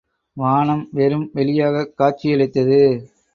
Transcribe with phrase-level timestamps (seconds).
[0.33, 2.81] வானம் வெறும் வெளியாகக் காட்சியளித்தது.